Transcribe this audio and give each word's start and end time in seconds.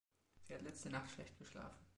Sie 0.41 0.55
hat 0.55 0.63
letzte 0.63 0.89
Nacht 0.89 1.11
schlecht 1.11 1.37
geschlafen. 1.37 1.85